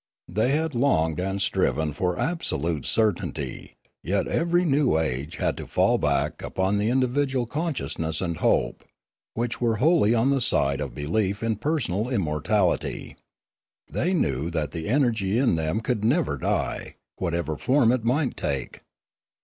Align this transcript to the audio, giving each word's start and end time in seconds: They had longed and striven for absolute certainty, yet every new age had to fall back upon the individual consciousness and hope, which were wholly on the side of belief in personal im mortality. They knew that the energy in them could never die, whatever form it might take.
They 0.27 0.49
had 0.53 0.73
longed 0.73 1.19
and 1.19 1.39
striven 1.39 1.93
for 1.93 2.17
absolute 2.17 2.87
certainty, 2.87 3.75
yet 4.01 4.27
every 4.27 4.65
new 4.65 4.97
age 4.97 5.35
had 5.35 5.55
to 5.57 5.67
fall 5.67 5.99
back 5.99 6.41
upon 6.41 6.79
the 6.79 6.89
individual 6.89 7.45
consciousness 7.45 8.19
and 8.19 8.37
hope, 8.37 8.83
which 9.35 9.61
were 9.61 9.75
wholly 9.75 10.15
on 10.15 10.31
the 10.31 10.41
side 10.41 10.81
of 10.81 10.95
belief 10.95 11.43
in 11.43 11.55
personal 11.57 12.09
im 12.09 12.21
mortality. 12.23 13.15
They 13.91 14.11
knew 14.15 14.49
that 14.49 14.71
the 14.71 14.87
energy 14.87 15.37
in 15.37 15.53
them 15.53 15.81
could 15.81 16.03
never 16.03 16.35
die, 16.35 16.95
whatever 17.17 17.55
form 17.55 17.91
it 17.91 18.03
might 18.03 18.35
take. 18.35 18.81